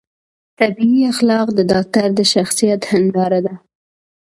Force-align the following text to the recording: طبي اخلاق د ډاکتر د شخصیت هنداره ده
طبي 0.59 0.91
اخلاق 1.13 1.47
د 1.57 1.59
ډاکتر 1.71 2.07
د 2.15 2.19
شخصیت 2.33 2.81
هنداره 2.91 3.39
ده 3.45 3.55